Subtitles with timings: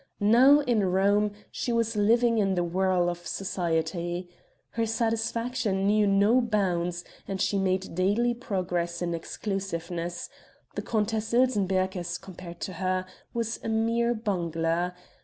[0.19, 4.27] Now, in Rome, she was living in the whirl of society.
[4.71, 10.27] Her satisfaction knew no bounds, and she made daily progress in exclusiveness;
[10.73, 14.95] the Countess Ilsenbergh, as compared to her, was a mere bungler.